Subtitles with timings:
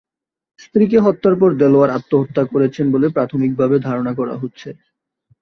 [0.59, 4.69] স্ত্রীকে হত্যার পর দেলোয়ার আত্মহত্যা করেছেন বলে প্রাথমিকভাবে ধারণা করা হচ্ছে।